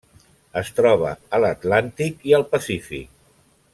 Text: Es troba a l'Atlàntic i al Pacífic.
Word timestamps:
Es 0.61 0.71
troba 0.77 1.11
a 1.37 1.41
l'Atlàntic 1.43 2.25
i 2.31 2.35
al 2.39 2.47
Pacífic. 2.55 3.13